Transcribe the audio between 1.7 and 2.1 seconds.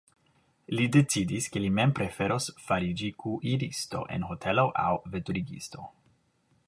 mem